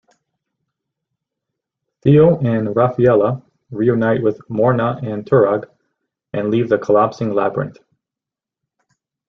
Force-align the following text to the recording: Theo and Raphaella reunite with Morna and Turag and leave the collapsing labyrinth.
Theo 2.01 2.39
and 2.39 2.69
Raphaella 2.75 3.43
reunite 3.69 4.23
with 4.23 4.41
Morna 4.49 4.99
and 5.03 5.23
Turag 5.27 5.69
and 6.33 6.49
leave 6.49 6.69
the 6.69 6.79
collapsing 6.79 7.31
labyrinth. 7.35 7.77